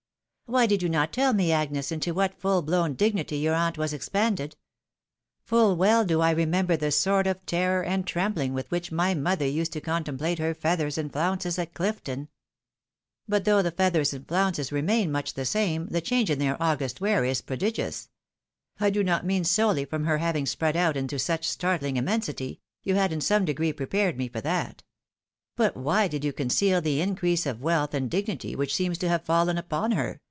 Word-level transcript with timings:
"Why 0.51 0.65
did 0.65 0.83
you 0.83 0.89
not 0.89 1.13
tell 1.13 1.31
me, 1.31 1.53
Agnes, 1.53 1.93
into 1.93 2.13
what 2.13 2.37
fuU 2.37 2.65
blown 2.65 2.95
dignity 2.95 3.37
your 3.37 3.55
aunt 3.55 3.77
was 3.77 3.93
expanded? 3.93 4.57
FuU 5.49 5.77
well 5.77 6.03
do 6.03 6.19
I 6.19 6.31
remember 6.31 6.75
the 6.75 6.91
sort 6.91 7.25
of 7.25 7.45
terror 7.45 7.81
and 7.85 8.05
trembling 8.05 8.53
with 8.53 8.69
which 8.69 8.91
my 8.91 9.13
mother 9.13 9.47
used 9.47 9.71
to 9.71 9.79
con 9.79 10.03
template 10.03 10.39
her 10.39 10.53
feathers 10.53 10.97
and 10.97 11.09
flounces 11.09 11.57
at 11.57 11.73
Chfton. 11.73 12.27
But 13.29 13.45
though 13.45 13.61
the 13.61 13.71
feathers 13.71 14.11
and 14.13 14.27
flounces 14.27 14.73
remain 14.73 15.09
much 15.09 15.35
the 15.35 15.45
same, 15.45 15.87
the 15.87 16.01
change 16.01 16.29
in 16.29 16.37
their 16.39 16.61
august 16.61 16.99
wearer 16.99 17.23
is 17.23 17.41
prodigious 17.41 18.09
I 18.77 18.87
I 18.87 18.89
do 18.89 19.05
not 19.05 19.25
mean 19.25 19.45
solely 19.45 19.85
from 19.85 20.03
her 20.03 20.17
having 20.17 20.45
spread 20.45 20.75
out 20.75 20.97
into 20.97 21.17
such 21.17 21.47
startling 21.47 21.95
immensity,— 21.95 22.59
you 22.83 22.95
had 22.95 23.13
in 23.13 23.21
some 23.21 23.45
degree 23.45 23.71
prepared 23.71 24.17
me 24.17 24.27
for 24.27 24.41
that. 24.41 24.83
But 25.55 25.77
why 25.77 26.09
did 26.09 26.25
you 26.25 26.33
conceal 26.33 26.81
the 26.81 26.99
increase 26.99 27.45
of 27.45 27.61
wealth 27.61 27.93
and 27.93 28.11
dignity 28.11 28.53
which 28.53 28.75
seems 28.75 28.97
to 28.97 29.07
have 29.07 29.23
fallen 29.23 29.57
upon 29.57 29.91
her? 29.91 30.19